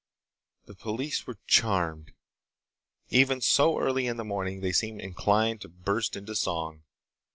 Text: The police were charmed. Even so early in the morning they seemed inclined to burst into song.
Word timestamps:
The 0.65 0.73
police 0.73 1.27
were 1.27 1.37
charmed. 1.45 2.13
Even 3.09 3.39
so 3.39 3.77
early 3.77 4.07
in 4.07 4.17
the 4.17 4.23
morning 4.25 4.61
they 4.61 4.71
seemed 4.73 4.99
inclined 4.99 5.61
to 5.61 5.69
burst 5.69 6.15
into 6.15 6.33
song. 6.33 6.81